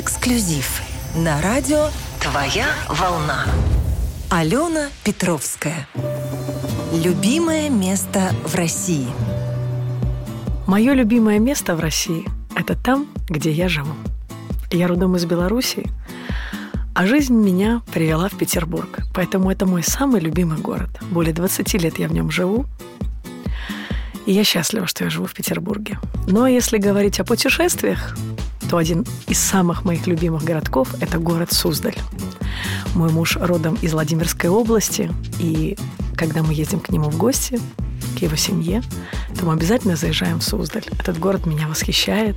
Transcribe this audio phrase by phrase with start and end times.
[0.00, 0.80] Эксклюзив
[1.16, 1.88] на радио
[2.20, 3.46] «Твоя волна».
[4.30, 5.88] Алена Петровская.
[6.92, 9.08] Любимое место в России.
[10.68, 12.24] Мое любимое место в России–
[12.54, 13.94] это там, где я живу.
[14.70, 15.90] Я родом из Белоруссии,
[16.94, 19.00] а жизнь меня привела в Петербург.
[19.12, 20.90] Поэтому это мой самый любимый город.
[21.10, 22.66] Более 20 лет я в нем живу.
[24.26, 25.98] И я счастлива, что я живу в Петербурге.
[26.28, 28.14] Но если говорить о путешествиях,
[28.68, 31.96] то один из самых моих любимых городков– это город Суздаль.
[32.94, 35.76] Мой муж родом из Владимирской области, и
[36.16, 37.60] когда мы едем к нему в гости,
[38.18, 38.82] к его семье,
[39.38, 40.84] то мы обязательно заезжаем в Суздаль.
[40.98, 42.36] Этот город меня восхищает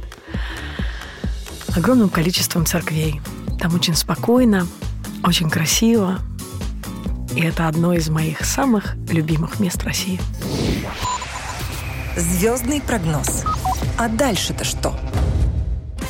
[1.76, 3.22] огромным количеством церквей.
[3.60, 4.68] Там очень спокойно,
[5.24, 6.20] очень красиво,
[7.36, 10.20] и это одно из моих самых любимых мест России.
[12.18, 13.46] Звездный прогноз.
[13.98, 15.00] А дальше-то что?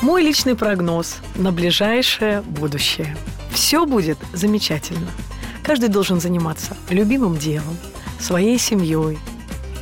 [0.02, 3.16] Мой личный прогноз на ближайшее будущее.
[3.52, 5.12] Все будет замечательно.
[5.63, 7.77] Каждый должен заниматься любимым делом,
[8.20, 9.20] своей семьей,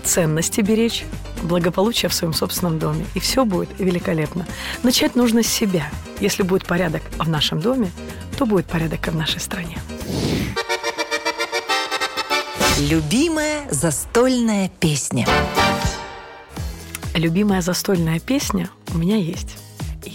[0.04, 1.06] ценности беречь,
[1.42, 3.06] благополучие в своем собственном доме.
[3.16, 4.46] И все будет великолепно.
[4.84, 5.90] Начать нужно с себя.
[6.20, 7.90] Если будет порядок в нашем доме,
[8.38, 9.80] то будет порядок и в нашей стране.
[12.78, 15.26] Любимая застольная песня.
[17.14, 19.56] Любимая застольная песня у меня есть.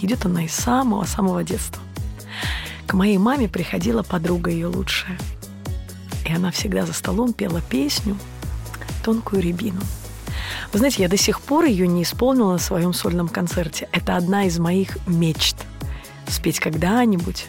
[0.01, 1.81] Идет она из самого-самого детства.
[2.87, 5.17] К моей маме приходила подруга ее лучшая.
[6.25, 8.17] И она всегда за столом пела песню
[9.03, 9.81] «Тонкую рябину».
[10.73, 13.87] Вы знаете, я до сих пор ее не исполнила на своем сольном концерте.
[13.91, 15.55] Это одна из моих мечт–
[16.27, 17.47] спеть когда-нибудь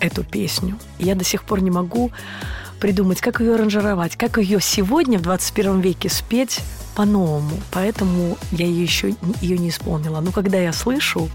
[0.00, 0.78] эту песню.
[0.98, 2.10] Я до сих пор не могу
[2.80, 6.60] придумать, как ее аранжировать, как ее сегодня в 21 веке спеть
[6.94, 7.58] по-новому.
[7.70, 10.20] Поэтому я ее еще ее не исполнила.
[10.20, 11.28] Но когда я слышу,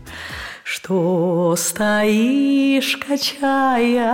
[0.71, 4.13] что стоишь, качаясь,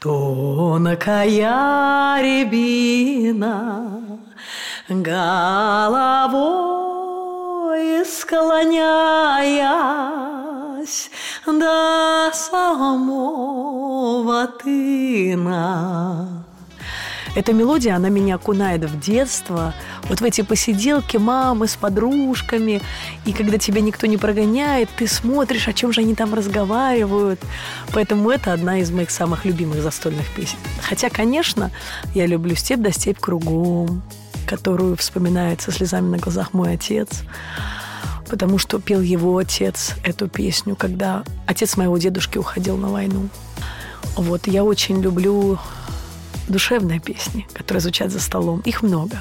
[0.00, 4.18] тонкая рябина,
[4.88, 6.48] головой
[8.04, 8.80] склоняясь
[11.46, 16.44] до самого тына.
[17.38, 19.72] Эта мелодия, она меня окунает в детство,
[20.08, 22.82] вот в эти посиделки мамы с подружками.
[23.26, 27.38] И когда тебя никто не прогоняет, ты смотришь, о чем же они там разговаривают.
[27.92, 30.56] Поэтому это одна из моих самых любимых застольных песен.
[30.82, 31.70] Хотя, конечно,
[32.12, 34.02] я люблю «Степь да степь кругом»,
[34.44, 37.22] которую вспоминает со слезами на глазах мой отец
[38.28, 43.30] потому что пел его отец эту песню, когда отец моего дедушки уходил на войну.
[44.16, 45.58] Вот, я очень люблю
[46.48, 48.60] душевные песни, которые звучат за столом.
[48.60, 49.18] Их много.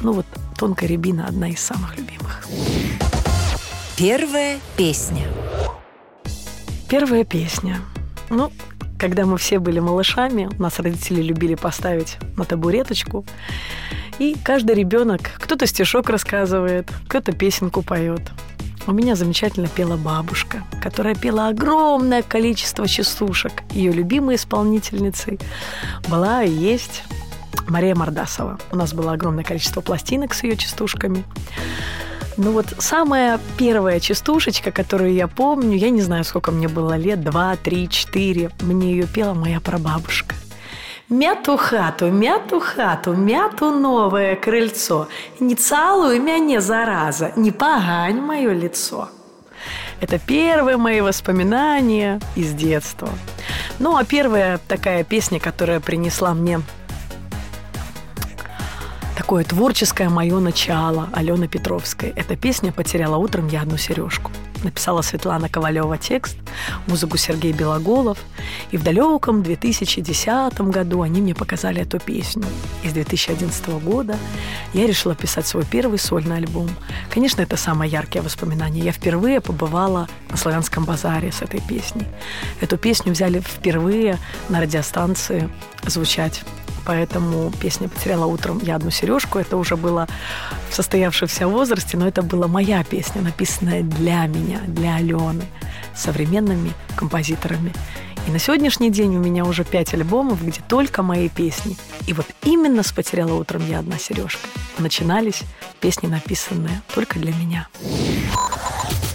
[0.00, 2.46] Ну вот «Тонкая рябина»– одна из самых любимых.
[3.96, 5.26] Первая песня.
[6.88, 7.80] Первая песня.
[8.28, 8.50] Ну,
[8.98, 13.24] когда мы все были малышами, нас родители любили поставить на табуреточку.
[14.18, 18.22] И каждый ребенок, кто-то стишок рассказывает, кто-то песенку поет.
[18.86, 23.62] У меня замечательно пела бабушка, которая пела огромное количество частушек.
[23.70, 25.40] Ее любимой исполнительницей
[26.08, 27.02] была и есть
[27.66, 28.58] Мария Мордасова.
[28.70, 31.24] У нас было огромное количество пластинок с ее частушками.
[32.36, 37.22] Ну вот самая первая частушечка, которую я помню, я не знаю, сколько мне было лет,
[37.22, 40.34] два, три, четыре, мне ее пела моя прабабушка.
[41.10, 45.06] Мяту хату, мяту хату, мяту новое крыльцо.
[45.38, 49.10] Не целуй меня, зараза, не погань мое лицо.
[50.00, 53.10] Это первые мои воспоминания из детства.
[53.78, 56.62] Ну, а первая такая песня, которая принесла мне
[59.16, 62.10] такое творческое мое начало Алены Петровской.
[62.10, 64.30] Эта песня «Потеряла утром я одну сережку»
[64.64, 66.36] написала Светлана Ковалева текст,
[66.86, 68.18] музыку Сергей Белоголов.
[68.70, 72.44] И в далеком 2010 году они мне показали эту песню.
[72.82, 74.16] И с 2011 года
[74.72, 76.70] я решила писать свой первый сольный альбом.
[77.10, 78.84] Конечно, это самое яркое воспоминание.
[78.84, 82.06] Я впервые побывала на Славянском базаре с этой песней.
[82.60, 84.18] Эту песню взяли впервые
[84.48, 85.48] на радиостанции
[85.86, 86.42] звучать
[86.84, 89.38] поэтому песня «Потеряла утром я одну сережку».
[89.38, 90.06] Это уже было
[90.70, 95.44] в состоявшемся возрасте, но это была моя песня, написанная для меня, для Алены,
[95.94, 97.72] современными композиторами.
[98.26, 101.76] И на сегодняшний день у меня уже пять альбомов, где только мои песни.
[102.06, 104.48] И вот именно с «Потеряла утром я одна сережка»
[104.78, 105.42] начинались
[105.80, 107.68] песни, написанные только для меня.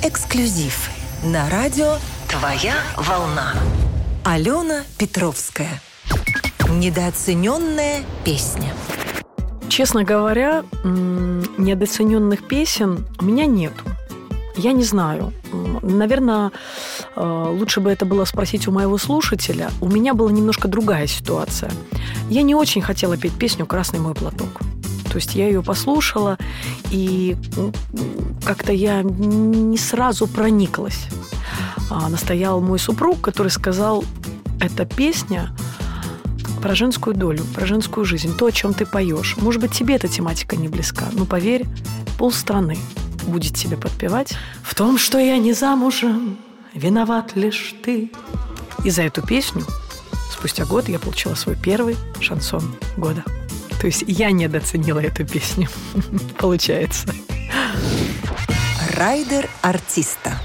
[0.04, 0.89] Эксклюзив
[1.24, 1.98] на радио
[2.30, 3.54] «Твоя волна».
[4.24, 5.81] Алена Петровская.
[6.69, 8.74] Недооцененная песня.
[9.68, 13.83] Честно говоря, недооцененных песен у меня нету.
[14.56, 15.33] Я не знаю,
[15.81, 16.51] Наверное,
[17.16, 19.69] э, лучше бы это было спросить у моего слушателя.
[19.81, 21.71] У меня была немножко другая ситуация.
[22.30, 24.60] Я не очень хотела петь песню «Красный мой платок».
[25.10, 26.38] То есть я ее послушала,
[26.92, 27.36] и
[28.45, 31.07] как-то я не сразу прониклась.
[31.89, 34.04] А настоял мой супруг, который сказал,
[34.62, 35.50] эта песня
[36.61, 39.38] про женскую долю, про женскую жизнь, то, о чем ты поешь.
[39.38, 41.65] Может быть, тебе эта тематика не близка, но поверь,
[42.17, 42.77] полстраны
[43.25, 44.33] будет тебе подпевать.
[44.63, 46.38] В том, что я не замужем,
[46.73, 48.11] виноват лишь ты.
[48.83, 49.65] И за эту песню
[50.31, 53.23] спустя год я получила свой первый шансон года.
[53.79, 55.69] То есть я недооценила эту песню,
[56.38, 57.13] получается.
[58.95, 60.38] Райдер артиста.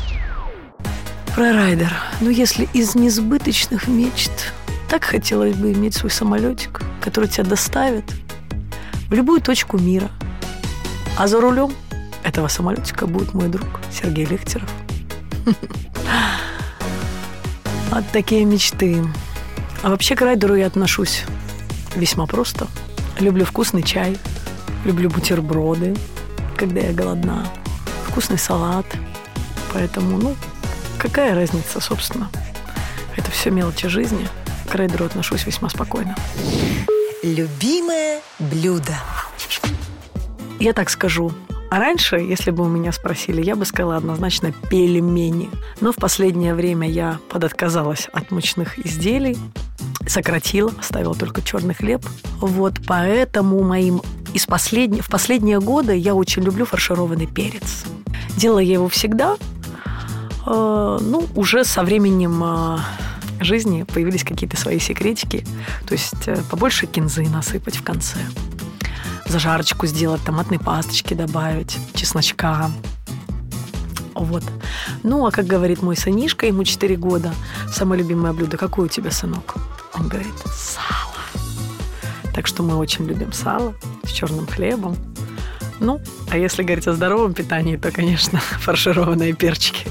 [1.34, 1.92] Про райдер.
[2.20, 4.52] Ну, если из несбыточных мечт,
[4.94, 8.04] так хотелось бы иметь свой самолетик, который тебя доставит
[9.08, 10.08] в любую точку мира.
[11.18, 11.72] А за рулем
[12.22, 14.70] этого самолетика будет мой друг Сергей Лехтеров.
[17.90, 19.04] Вот такие мечты.
[19.82, 21.24] А вообще к райдеру я отношусь
[21.96, 22.68] весьма просто–
[23.18, 24.16] Люблю вкусный чай,
[24.84, 25.96] люблю бутерброды,
[26.56, 27.46] когда я голодна,
[28.08, 28.86] вкусный салат.
[29.72, 30.36] Поэтому, ну,
[30.98, 32.28] какая разница, собственно?
[33.16, 34.28] Это все мелочи жизни.
[34.74, 36.16] К рейдеру отношусь весьма спокойно.
[37.22, 38.96] Любимое блюдо.
[40.58, 41.30] Я так скажу.
[41.70, 45.48] А раньше, если бы у меня спросили, я бы сказала однозначно пельмени.
[45.80, 49.38] Но в последнее время я подотказалась от мучных изделий,
[50.08, 52.04] сократила, оставила только черный хлеб.
[52.40, 57.84] Вот поэтому моим из последних, в последние годы я очень люблю фаршированный перец.
[58.36, 59.36] Делала я его всегда,
[60.44, 62.78] э, ну, уже со временем э,
[63.40, 65.46] жизни появились какие-то свои секретики.
[65.86, 68.18] То есть э, побольше кинзы насыпать в конце.
[69.26, 72.70] Зажарочку сделать, томатной пасточки добавить, чесночка.
[74.14, 74.44] Вот.
[75.02, 77.34] Ну, а как говорит мой сынишка, ему 4 года,
[77.72, 78.56] самое любимое блюдо.
[78.56, 79.54] Какое у тебя, сынок?
[79.94, 81.14] Он говорит, сало.
[82.34, 84.96] Так что мы очень любим сало с черным хлебом.
[85.80, 86.00] Ну,
[86.30, 89.86] а если говорить о здоровом питании, то, конечно, фаршированные перчики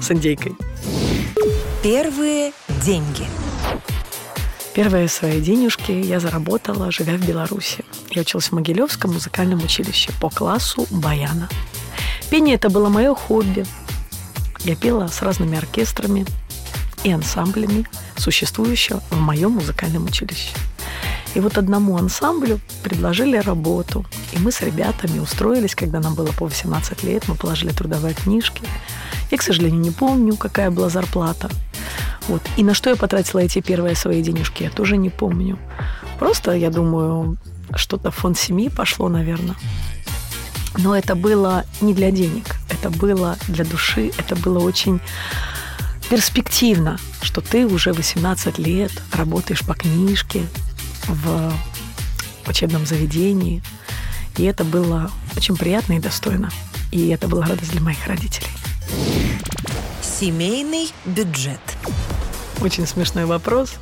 [0.00, 0.54] с индейкой.
[1.82, 2.52] Первые
[2.84, 3.26] деньги.
[4.74, 7.84] Первые свои денежки я заработала, живя в Беларуси.
[8.10, 11.48] Я училась в Могилевском музыкальном училище по классу баяна.
[12.30, 13.64] Пение это было мое хобби.
[14.60, 16.26] Я пела с разными оркестрами
[17.04, 17.86] и ансамблями,
[18.16, 20.50] существующего в моем музыкальном училище.
[21.34, 24.04] И вот одному ансамблю предложили работу.
[24.32, 28.62] И мы с ребятами устроились, когда нам было по 18 лет, мы положили трудовые книжки.
[29.30, 31.48] Я, к сожалению, не помню, какая была зарплата.
[32.28, 32.42] Вот.
[32.56, 35.58] И на что я потратила эти первые свои денежки, я тоже не помню.
[36.18, 37.36] Просто, я думаю,
[37.74, 39.56] что-то в фонд семьи пошло, наверное.
[40.78, 45.00] Но это было не для денег, это было для души, это было очень
[46.10, 50.42] перспективно, что ты уже 18 лет работаешь по книжке
[51.06, 51.52] в
[52.46, 53.62] учебном заведении.
[54.36, 56.50] И это было очень приятно и достойно.
[56.90, 58.48] И это была радость для моих родителей.
[60.02, 61.60] Семейный бюджет.
[62.64, 63.74] Очень смешной вопрос.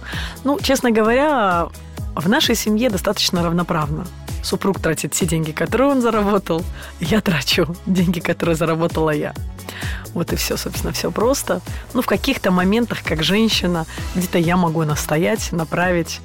[0.43, 1.69] Ну, честно говоря,
[2.17, 4.06] в нашей семье достаточно равноправно.
[4.43, 6.64] Супруг тратит все деньги, которые он заработал,
[6.99, 9.34] я трачу деньги, которые заработала я.
[10.14, 11.61] Вот и все, собственно, все просто.
[11.94, 13.86] Ну, в каких-то моментах, как женщина,
[14.17, 16.20] где-то я могу настоять, направить,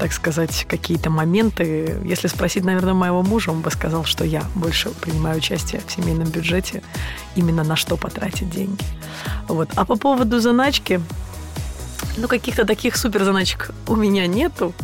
[0.00, 1.96] так сказать, какие-то моменты.
[2.04, 6.28] Если спросить, наверное, моего мужа, он бы сказал, что я больше принимаю участие в семейном
[6.28, 6.82] бюджете,
[7.36, 8.84] именно на что потратить деньги.
[9.46, 9.70] Вот.
[9.76, 11.00] А по поводу заначки,
[12.20, 14.74] ну, каких-то таких супер заначек у меня нету.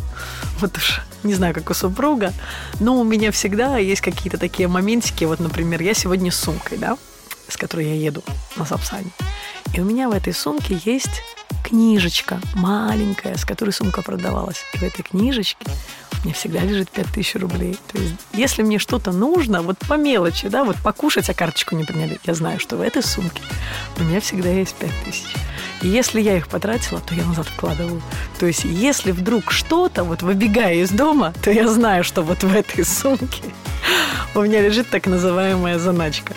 [0.59, 2.33] Вот уж не знаю, как у супруга.
[2.79, 5.23] Но у меня всегда есть какие-то такие моментики.
[5.23, 6.97] Вот, например, я сегодня с сумкой, да,
[7.47, 8.23] с которой я еду
[8.55, 9.11] на Сапсане.
[9.73, 11.21] И у меня в этой сумке есть
[11.63, 14.63] книжечка маленькая, с которой сумка продавалась.
[14.73, 15.65] И в этой книжечке
[16.13, 17.77] у меня всегда лежит 5000 рублей.
[17.91, 21.83] То есть, если мне что-то нужно, вот по мелочи, да, вот покушать, а карточку не
[21.83, 23.41] приняли, я знаю, что в этой сумке
[23.97, 25.25] у меня всегда есть 5000.
[25.81, 28.01] И если я их потратила, то я назад вкладываю.
[28.39, 32.55] То есть, если вдруг что-то, вот выбегая из дома, то я знаю, что вот в
[32.55, 33.43] этой сумке
[34.35, 36.33] у меня лежит так называемая заначка.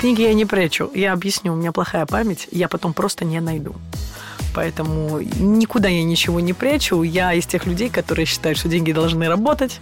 [0.00, 0.90] Книги я не прячу.
[0.94, 3.74] Я объясню, у меня плохая память, я потом просто не найду.
[4.54, 7.02] Поэтому никуда я ничего не прячу.
[7.02, 9.80] Я из тех людей, которые считают, что деньги должны работать.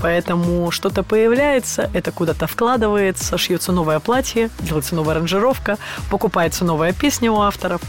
[0.00, 5.76] Поэтому что-то появляется, это куда-то вкладывается, шьется новое платье, делается новая аранжировка,
[6.10, 7.80] покупается новая песня у авторов.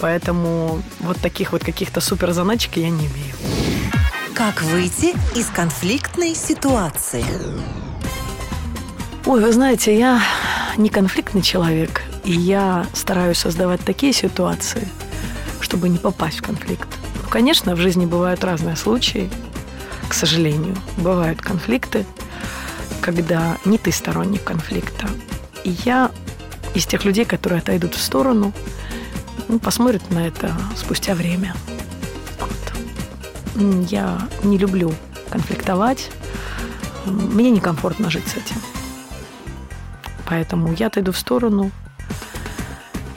[0.00, 3.34] Поэтому вот таких вот каких-то супер заначек я не имею.
[4.34, 7.24] Как выйти из конфликтной ситуации?
[9.24, 10.20] Ой, вы знаете, я
[10.76, 12.02] не конфликтный человек.
[12.24, 14.88] И я стараюсь создавать такие ситуации,
[15.60, 16.88] чтобы не попасть в конфликт.
[17.14, 19.30] Ну, конечно, в жизни бывают разные случаи,
[20.08, 20.76] к сожалению.
[20.96, 22.06] Бывают конфликты,
[23.00, 25.08] когда не ты сторонник конфликта.
[25.64, 26.10] И я
[26.74, 28.52] из тех людей, которые отойдут в сторону,
[29.48, 31.54] ну, посмотрят на это спустя время.
[32.40, 33.90] Вот.
[33.90, 34.92] Я не люблю
[35.30, 36.10] конфликтовать.
[37.04, 38.56] Мне некомфортно жить с этим.
[40.28, 41.70] Поэтому я отойду в сторону,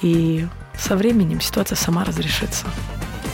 [0.01, 2.65] и со временем ситуация сама разрешится.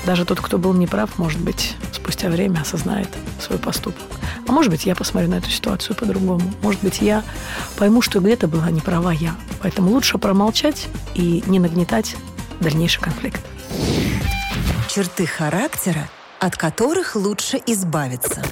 [0.06, 3.10] Даже тот, кто был неправ, может быть, спустя время осознает
[3.46, 4.04] свой поступок.
[4.48, 6.54] А может быть, я посмотрю на эту ситуацию по-другому.
[6.62, 7.24] Может быть, я
[7.78, 9.36] пойму, что где-то была не права я.
[9.62, 12.16] Поэтому лучше промолчать и не нагнетать
[12.60, 13.42] дальнейший конфликт.
[14.90, 16.08] Черты характера,
[16.40, 18.44] от которых лучше избавиться.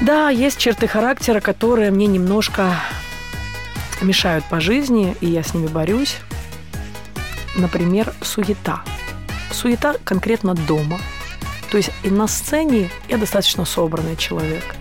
[0.00, 2.74] Да, есть черты характера, которые мне немножко
[4.00, 6.16] мешают по жизни, и я с ними борюсь.
[7.54, 8.82] Например, суета.
[9.52, 10.98] Суета конкретно дома.
[11.72, 14.74] То есть и на сцене я достаточно собранный человек.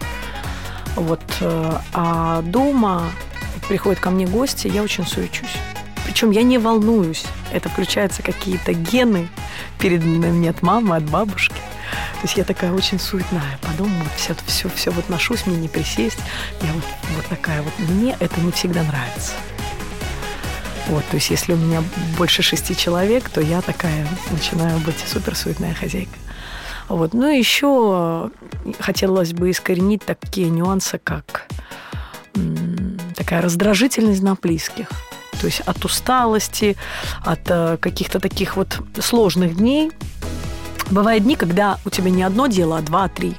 [0.98, 3.10] Вот, э, а дома
[3.70, 5.56] приходят ко мне гости, я очень суечусь.
[6.04, 7.24] Причем я не волнуюсь.
[7.54, 9.30] Это включаются какие-то гены,
[9.80, 11.56] переданные мне от мамы, от бабушки.
[11.56, 13.58] То есть я такая очень суетная.
[13.62, 16.20] По дому вот все, все, все вот ношусь, мне не присесть.
[16.62, 16.84] Я вот,
[17.16, 17.72] вот такая вот.
[17.80, 19.32] Мне это не всегда нравится.
[20.88, 21.82] Вот, то есть если у меня
[22.18, 26.18] больше шести человек, то я такая начинаю быть суперсуетная хозяйка.
[26.92, 27.14] Вот.
[27.14, 28.32] Ну и еще
[28.80, 31.48] хотелось бы искоренить такие нюансы, как
[33.16, 34.90] такая раздражительность на близких.
[35.40, 36.78] То есть от усталости,
[37.26, 39.92] от э, каких-то таких вот сложных дней.
[40.92, 43.36] Бывают дни, когда у тебя не одно дело, а два, три.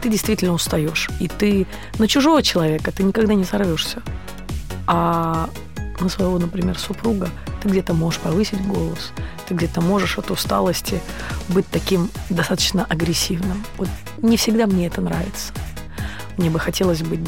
[0.00, 1.10] Ты действительно устаешь.
[1.20, 1.66] И ты
[1.98, 4.02] на чужого человека ты никогда не сорвешься.
[4.86, 5.50] А
[6.00, 7.28] на своего, например, супруга,
[7.62, 9.12] ты где-то можешь повысить голос,
[9.46, 11.00] ты где-то можешь от усталости
[11.48, 13.64] быть таким достаточно агрессивным.
[13.76, 13.88] Вот
[14.18, 15.52] не всегда мне это нравится.
[16.36, 17.20] Мне бы хотелось быть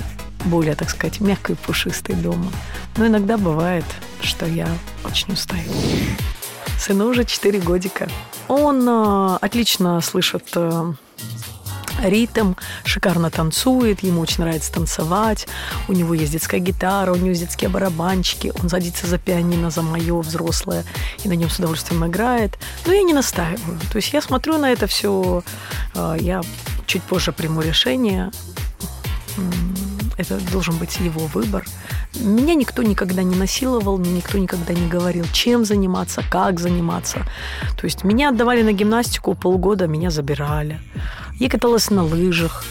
[0.44, 2.50] более, так сказать, мягкой, пушистой дома.
[2.96, 3.84] Но иногда бывает,
[4.22, 4.68] что я
[5.04, 5.70] очень устаю.
[6.78, 8.08] Сыну уже 4 годика.
[8.48, 10.92] Он э, отлично слышит э,
[12.04, 12.54] ритм,
[12.84, 15.46] шикарно танцует, ему очень нравится танцевать,
[15.88, 19.82] у него есть детская гитара, у него есть детские барабанчики, он садится за пианино, за
[19.82, 20.84] мое взрослое,
[21.24, 22.58] и на нем с удовольствием играет.
[22.86, 23.78] Но я не настаиваю.
[23.92, 25.42] То есть я смотрю на это все,
[25.94, 26.42] а, я
[26.86, 28.30] чуть позже приму решение,
[30.20, 31.64] это должен быть его выбор.
[32.14, 37.26] Меня никто никогда не насиловал, мне никто никогда не говорил, чем заниматься, как заниматься.
[37.76, 40.80] То есть меня отдавали на гимнастику полгода, меня забирали.
[41.38, 42.64] Я каталась на лыжах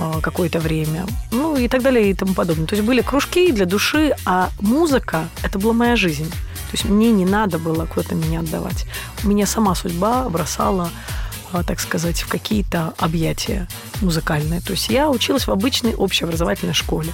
[0.00, 2.66] а, какое-то время, ну и так далее и тому подобное.
[2.66, 6.30] То есть были кружки для души, а музыка– это была моя жизнь.
[6.30, 8.86] То есть мне не надо было куда-то меня отдавать.
[9.24, 10.90] У меня сама судьба бросала
[11.64, 13.68] так сказать, в какие-то объятия
[14.00, 14.60] музыкальные.
[14.60, 17.12] То есть я училась в обычной общеобразовательной школе.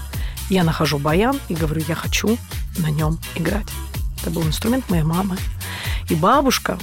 [0.50, 2.38] Я нахожу баян и говорю, я хочу
[2.78, 3.66] на нем играть.
[4.20, 5.36] Это был инструмент моей мамы.
[6.08, 6.78] И бабушка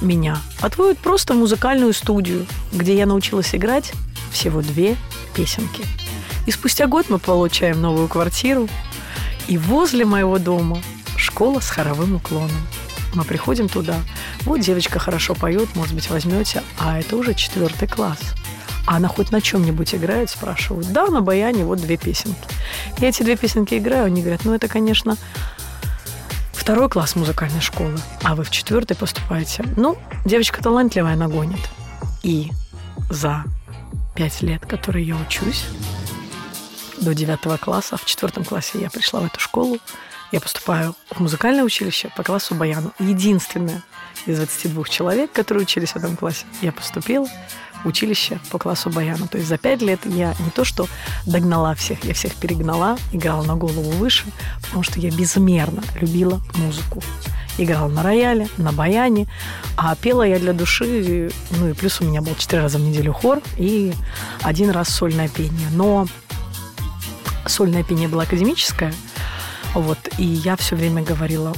[0.00, 3.92] меня отводят просто в музыкальную студию, где я научилась играть
[4.30, 4.96] всего две
[5.34, 5.84] песенки.
[6.46, 8.68] И спустя год мы получаем новую квартиру,
[9.46, 10.82] и возле моего дома
[11.16, 12.50] школа с хоровым уклоном.
[13.14, 13.96] Мы приходим туда.
[14.44, 18.18] Вот девочка хорошо поет, может быть, возьмете, а это уже четвертый класс.
[18.86, 20.92] А она хоть на чем-нибудь играет, спрашивают.
[20.92, 22.38] Да, на баяне вот две песенки.
[22.98, 25.16] Я эти две песенки играю, они говорят, ну это, конечно,
[26.52, 29.64] второй класс музыкальной школы, а вы в четвертый поступаете.
[29.76, 31.60] Ну, девочка талантливая, она гонит.
[32.22, 32.50] И
[33.10, 33.44] за
[34.14, 35.64] пять лет, которые я учусь,
[37.00, 39.78] до девятого класса, в четвертом классе я пришла в эту школу,
[40.32, 42.92] я поступаю в музыкальное училище по классу баяну.
[42.98, 43.82] Единственное
[44.26, 47.28] из 22 человек, которые учились в этом классе, я поступила
[47.84, 49.28] училище по классу баяна.
[49.28, 50.88] То есть за пять лет я не то что
[51.26, 54.24] догнала всех, я всех перегнала, играла на голову выше,
[54.62, 57.02] потому что я безмерно любила музыку.
[57.58, 59.28] Играла на рояле, на баяне,
[59.76, 63.12] а пела я для души, ну и плюс у меня был четыре раза в неделю
[63.12, 63.92] хор и
[64.40, 65.68] один раз сольное пение.
[65.72, 66.06] Но
[67.44, 68.94] сольное пение было академическое,
[69.74, 71.54] вот, и я все время говорила,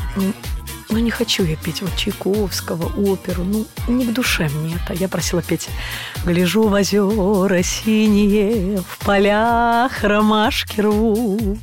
[0.90, 4.94] ну, не хочу я петь вот Чайковского, оперу, ну, не к душе мне это.
[4.94, 5.68] Я просила петь
[6.24, 11.58] «Гляжу в озера синие, в полях ромашки рву».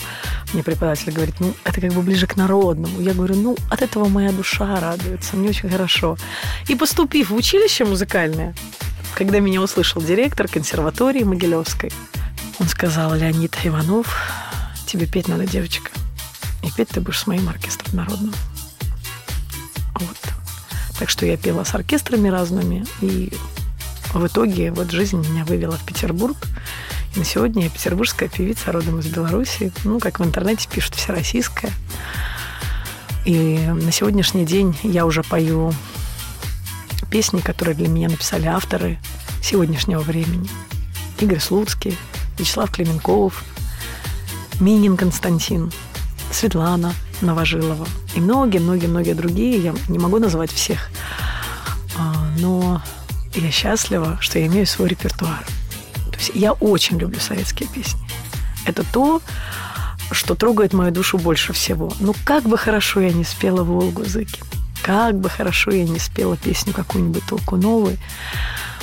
[0.54, 3.00] Мне преподаватель говорит, ну, это как бы ближе к народному.
[3.00, 6.18] Я говорю, ну, от этого моя душа радуется, мне очень хорошо.
[6.68, 8.54] И поступив в училище музыкальное,
[9.16, 11.92] когда меня услышал директор консерватории Могилевской,
[12.60, 14.14] он сказал, Леонид Иванов,
[14.88, 15.90] тебе петь надо, девочка.
[16.64, 18.34] И петь ты будешь с моим оркестром народным.
[19.96, 20.18] Вот.
[21.00, 23.32] Так что я пела с оркестрами разными, и
[24.14, 26.38] в итоге вот жизнь меня вывела в Петербург.
[27.16, 29.72] И на сегодня я петербургская певица, родом из Беларуси.
[29.84, 31.72] Ну, как в интернете пишут, всероссийская.
[33.26, 35.74] И на сегодняшний день я уже пою
[37.10, 39.00] песни, которые для меня написали авторы
[39.44, 40.48] сегодняшнего времени.
[41.20, 41.98] Игорь Слуцкий,
[42.40, 43.44] Вячеслав Клеменков,
[44.60, 45.72] Минин Константин,
[46.32, 49.60] Светлана Новожилова и многие-многие-многие другие.
[49.60, 50.90] Я не могу назвать всех,
[51.98, 52.82] а, но
[53.36, 55.46] я счастлива, что я имею свой репертуар.
[56.12, 58.02] То есть я очень люблю советские песни.
[58.66, 59.22] Это то,
[60.12, 61.94] что трогает мою душу больше всего.
[62.00, 64.46] Ну, как бы хорошо я не спела «Волгу Зыкин»,
[64.84, 67.58] как бы хорошо я не спела песню какую-нибудь толку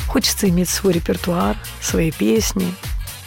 [0.09, 2.75] хочется иметь свой репертуар, свои песни.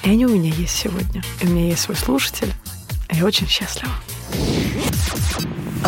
[0.04, 1.24] И они у меня есть сегодня.
[1.40, 2.52] И у меня есть свой слушатель.
[3.10, 3.92] И я очень счастлива.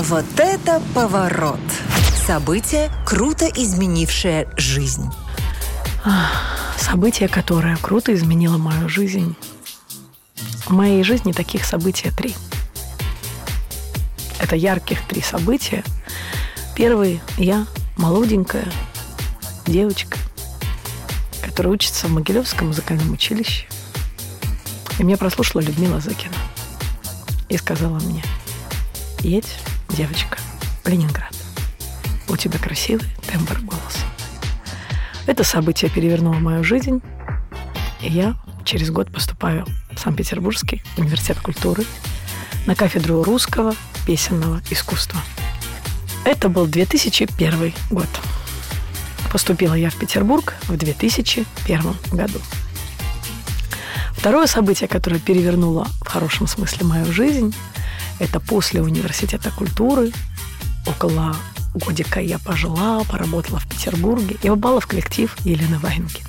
[0.10, 1.62] Вот это поворот!
[2.27, 5.10] Событие, круто изменившее жизнь.
[6.77, 9.33] Событие, которое круто изменило мою жизнь.
[10.65, 12.36] В моей жизни таких событий три.
[14.39, 15.86] Это ярких три события.
[16.75, 18.67] Первый– я молоденькая
[19.65, 20.17] девочка,
[21.41, 23.67] которая учится в Могилевском музыкальном училище.
[25.00, 26.36] И меня прослушала Людмила Закина
[27.48, 28.22] и сказала мне,
[29.22, 29.55] едь,
[29.94, 30.40] девочка,
[30.86, 31.36] Ленинград.
[32.28, 34.00] У тебя красивый тембр голоса.
[35.28, 37.02] Это событие перевернуло мою жизнь,
[38.02, 38.36] и я
[38.66, 41.86] через год поступаю в Санкт-Петербургский университет культуры
[42.66, 43.76] на кафедру русского
[44.08, 45.20] песенного искусства.
[46.26, 48.08] Это был 2001 год.
[49.32, 51.82] Поступила я в Петербург в 2001
[52.12, 52.40] году.
[54.14, 57.54] Второе событие, которое перевернуло в хорошем смысле мою жизнь,
[58.24, 60.12] это после университета культуры.
[60.88, 61.36] Около
[61.74, 66.22] годика я пожила, поработала в Петербурге и попала в коллектив Елены Ваенги.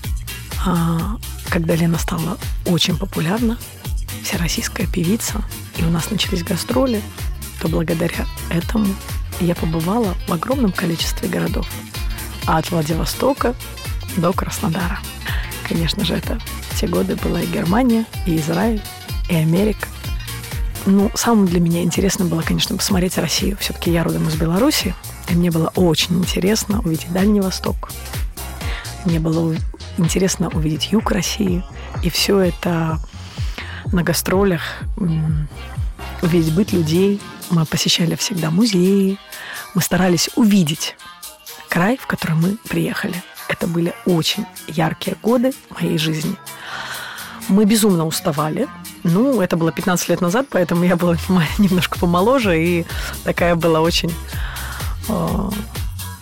[0.66, 1.16] А,
[1.48, 3.58] когда Лена стала очень популярна,
[4.22, 5.42] всероссийская певица,
[5.76, 7.00] и у нас начались гастроли,
[7.60, 8.86] то благодаря этому
[9.40, 11.68] я побывала в огромном количестве городов.
[12.46, 13.54] От Владивостока
[14.16, 14.98] до Краснодара.
[15.68, 16.40] Конечно же, это
[16.78, 18.82] те годы была и Германия, и Израиль,
[19.28, 19.88] и Америка.
[20.86, 23.56] Ну, самым для меня интересно было, конечно, посмотреть Россию.
[23.58, 24.94] Все-таки я родом из Беларуси,
[25.28, 27.90] и мне было очень интересно увидеть Дальний Восток.
[29.06, 29.56] Мне было
[29.96, 31.64] интересно увидеть юг России.
[32.02, 32.98] И все это
[33.92, 34.60] на гастролях,
[36.20, 37.20] увидеть быт людей.
[37.50, 39.18] Мы посещали всегда музеи.
[39.74, 40.96] Мы старались увидеть
[41.68, 43.22] край, в который мы приехали.
[43.48, 46.36] Это были очень яркие годы моей жизни.
[47.48, 48.68] Мы безумно уставали.
[49.04, 51.16] Ну, это было 15 лет назад, поэтому я была
[51.58, 52.86] немножко помоложе, и
[53.22, 54.12] такая была очень...
[55.08, 55.50] Э,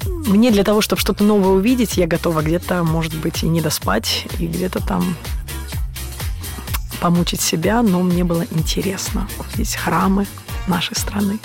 [0.04, 4.26] мне для того, чтобы что-то новое увидеть, я готова где-то, может быть, и не доспать,
[4.38, 5.16] и где-то там
[7.00, 10.26] помучить себя, но мне было интересно увидеть храмы
[10.66, 11.38] нашей страны.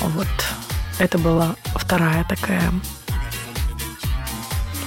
[0.00, 0.28] Вот.
[0.98, 2.72] Это была вторая такая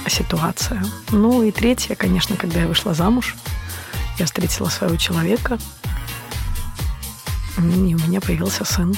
[0.08, 0.82] ситуация.
[1.10, 3.34] Ну и третья, конечно, когда я вышла замуж,
[4.18, 5.58] я встретила своего человека,
[7.58, 8.94] и у меня появился сын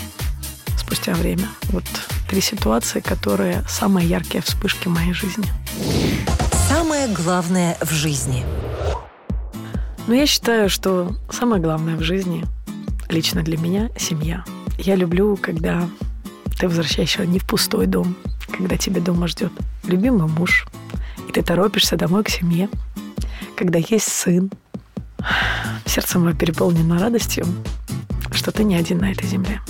[0.79, 1.49] спустя время.
[1.71, 1.85] Вот
[2.29, 5.47] три ситуации, которые самые яркие вспышки моей жизни.
[6.69, 8.45] Самое главное в жизни.
[10.07, 12.45] Ну, я считаю, что самое главное в жизни
[13.09, 14.45] лично для меня– семья.
[14.79, 15.89] Я люблю, когда
[16.59, 18.17] ты возвращаешься не в пустой дом,
[18.57, 19.53] когда тебя дома ждет
[19.85, 20.67] любимый муж,
[21.29, 22.69] и ты торопишься домой к семье,
[23.57, 24.51] когда есть сын.
[25.85, 27.47] Сердце мое переполнено радостью,
[28.33, 29.61] что ты не один на этой земле.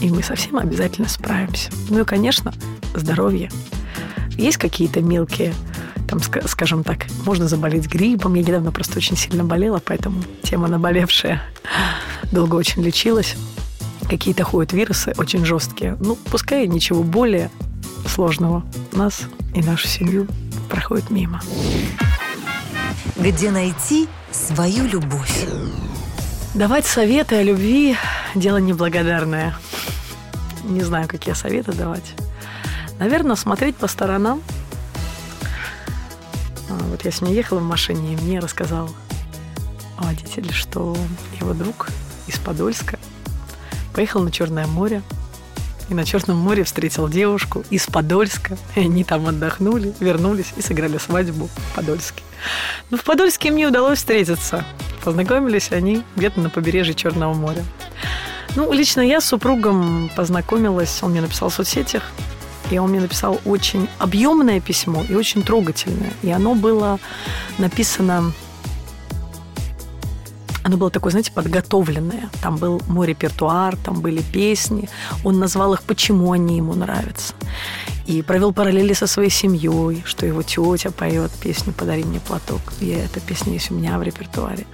[0.00, 1.70] И мы совсем обязательно справимся.
[1.88, 2.52] Ну и, конечно,
[2.94, 3.50] здоровье.
[4.36, 5.54] Есть какие-то мелкие,
[6.08, 8.34] там, скажем так, можно заболеть гриппом.
[8.34, 11.42] Я недавно просто очень сильно болела, поэтому тема наболевшая
[12.32, 13.36] долго очень лечилась.
[14.08, 15.96] Какие-то ходят вирусы очень жесткие.
[16.00, 17.50] Ну, пускай ничего более
[18.06, 19.22] сложного нас
[19.54, 20.26] и нашу семью
[20.68, 21.40] проходит мимо.
[23.18, 25.46] Где найти свою любовь?
[26.54, 27.96] Давать советы о любви–
[28.34, 29.56] дело неблагодарное.
[30.64, 32.14] Не знаю, какие советы давать.
[32.98, 34.42] Наверное, смотреть по сторонам.
[36.68, 38.90] А, вот я с ней ехала в машине, и мне рассказал
[39.98, 40.96] водитель, что
[41.40, 41.88] его друг
[42.26, 42.98] из Подольска
[43.94, 45.02] поехал на Черное море–
[45.88, 48.56] и на Черном море встретил девушку из Подольска.
[48.74, 52.22] И они там отдохнули, вернулись и сыграли свадьбу в Подольске.
[52.90, 54.64] Но в Подольске им не удалось встретиться.
[55.04, 57.64] Познакомились они где-то на побережье Черного моря.
[58.56, 62.02] Ну, лично я с супругом познакомилась, он мне написал в соцсетях,
[62.70, 66.12] и он мне написал очень объемное письмо и очень трогательное.
[66.22, 66.98] И оно было
[67.58, 68.32] написано
[70.66, 72.28] оно было такое, знаете, подготовленное.
[72.42, 74.88] Там был мой репертуар, там были песни.
[75.22, 77.34] Он назвал их, почему они ему нравятся.
[78.06, 82.60] И провел параллели со своей семьей, что его тетя поет песню «Подари мне платок».
[82.80, 84.66] И эта песня есть у меня в репертуаре.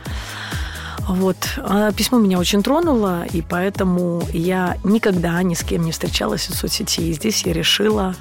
[1.01, 1.37] Вот.
[1.59, 6.55] А письмо меня очень тронуло, и поэтому я никогда ни с кем не встречалась в
[6.55, 7.03] соцсети.
[7.03, 8.15] И здесь я решила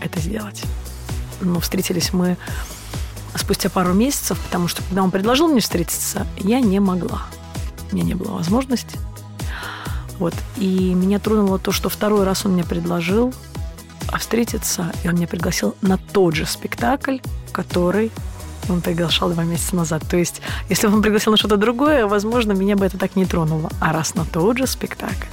[0.00, 0.62] это сделать.
[1.40, 2.36] Но встретились мы
[3.38, 7.22] спустя пару месяцев, потому что когда он предложил мне встретиться, я не могла.
[7.90, 8.98] У меня не было возможности.
[10.18, 10.34] Вот.
[10.56, 13.32] И меня тронуло то, что второй раз он мне предложил
[14.08, 17.18] а встретиться, и он меня пригласил на тот же спектакль,
[17.52, 18.12] который
[18.68, 20.04] он приглашал два месяца назад.
[20.08, 23.26] То есть, если бы он пригласил на что-то другое, возможно, меня бы это так не
[23.26, 23.70] тронуло.
[23.80, 25.26] А раз на тот же спектакль,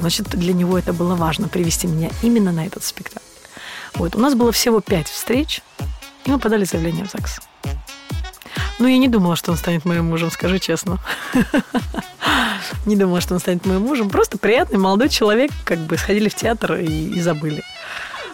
[0.00, 3.24] значит, для него это было важно, привести меня именно на этот спектакль.
[3.94, 4.16] Вот.
[4.16, 5.62] У нас было всего пять встреч,
[6.24, 7.40] и мы подали заявление в ЗАГС.
[8.78, 10.98] Ну, я не думала, что он станет моим мужем, скажу честно.
[12.86, 14.10] Не думала, что он станет моим мужем.
[14.10, 17.62] Просто приятный молодой человек, как бы сходили в театр и, и забыли.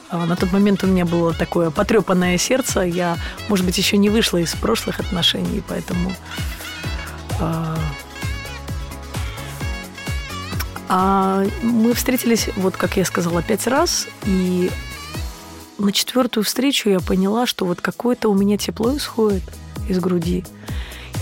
[0.08, 2.80] А на тот момент у меня было такое потрепанное сердце.
[2.80, 3.16] Я,
[3.48, 6.12] может быть, еще не вышла из прошлых отношений, поэтому...
[7.38, 7.78] А,
[10.88, 14.70] а мы встретились, вот как я сказала, пять раз, и
[15.80, 19.42] на четвертую встречу я поняла, что вот какое-то у меня тепло исходит
[19.88, 20.44] из груди.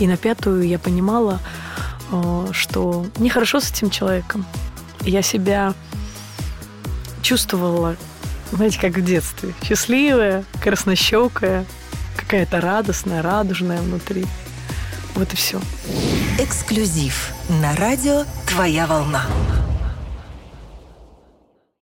[0.01, 1.41] И на пятую я понимала,
[2.11, 4.45] э, что нехорошо с этим человеком.
[5.03, 5.75] Я себя
[7.23, 7.97] чувствовала,
[8.53, 9.55] знаете, как в детстве.
[9.63, 11.65] Счастливая, краснощекая,
[12.17, 14.27] какая-то радостная, радужная внутри.
[15.15, 15.61] Вот и все.
[16.39, 19.27] Эксклюзив на радио «Твоя волна».